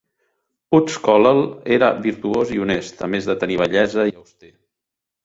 Utz-Colel 0.77 1.41
era 1.77 1.89
virtuós 2.05 2.53
i 2.55 2.57
honest, 2.63 3.05
a 3.09 3.11
més 3.17 3.29
de 3.33 3.37
tenir 3.45 3.59
bellesa 3.63 4.07
i 4.13 4.15
auster. 4.23 4.51